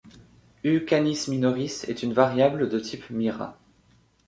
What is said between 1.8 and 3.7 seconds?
est une variable de type Mira.